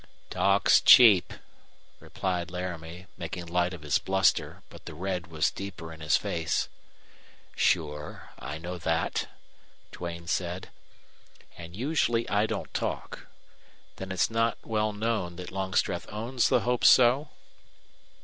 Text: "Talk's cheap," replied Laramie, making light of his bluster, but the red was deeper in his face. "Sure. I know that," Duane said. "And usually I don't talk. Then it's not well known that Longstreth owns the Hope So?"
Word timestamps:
"Talk's 0.31 0.81
cheap," 0.81 1.31
replied 1.99 2.49
Laramie, 2.49 3.05
making 3.19 3.45
light 3.45 3.71
of 3.71 3.83
his 3.83 3.99
bluster, 3.99 4.63
but 4.71 4.85
the 4.85 4.95
red 4.95 5.27
was 5.27 5.51
deeper 5.51 5.93
in 5.93 5.99
his 5.99 6.17
face. 6.17 6.69
"Sure. 7.55 8.31
I 8.39 8.57
know 8.57 8.79
that," 8.79 9.27
Duane 9.91 10.25
said. 10.25 10.69
"And 11.55 11.75
usually 11.75 12.27
I 12.29 12.47
don't 12.47 12.73
talk. 12.73 13.27
Then 13.97 14.11
it's 14.11 14.31
not 14.31 14.57
well 14.65 14.91
known 14.91 15.35
that 15.35 15.51
Longstreth 15.51 16.11
owns 16.11 16.49
the 16.49 16.61
Hope 16.61 16.83
So?" 16.83 17.29